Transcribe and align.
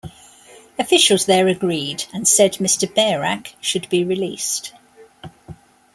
Officials 0.79 1.27
there 1.27 1.47
agreed, 1.47 2.05
and 2.11 2.27
said 2.27 2.53
Mr. 2.53 2.91
Bearak 2.91 3.53
should 3.61 3.87
be 3.91 4.03
released. 4.03 4.73